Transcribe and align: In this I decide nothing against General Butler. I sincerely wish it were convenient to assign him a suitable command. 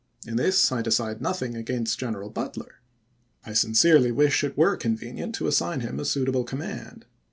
In 0.25 0.35
this 0.35 0.71
I 0.71 0.81
decide 0.81 1.21
nothing 1.21 1.55
against 1.55 1.99
General 1.99 2.31
Butler. 2.31 2.81
I 3.45 3.53
sincerely 3.53 4.11
wish 4.11 4.43
it 4.43 4.57
were 4.57 4.75
convenient 4.75 5.35
to 5.35 5.45
assign 5.45 5.81
him 5.81 5.99
a 5.99 6.05
suitable 6.05 6.43
command. 6.43 7.05